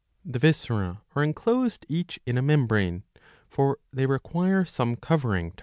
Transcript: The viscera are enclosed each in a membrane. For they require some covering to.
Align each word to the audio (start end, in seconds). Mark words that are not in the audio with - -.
The 0.25 0.39
viscera 0.39 1.03
are 1.15 1.23
enclosed 1.23 1.85
each 1.87 2.19
in 2.25 2.35
a 2.35 2.41
membrane. 2.41 3.03
For 3.47 3.77
they 3.93 4.07
require 4.07 4.65
some 4.65 4.95
covering 4.95 5.51
to. 5.51 5.57